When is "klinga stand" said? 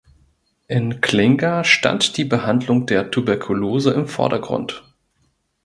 0.99-2.17